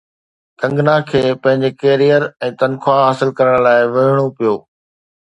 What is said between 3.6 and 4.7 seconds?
لاءِ وڙهڻو پيو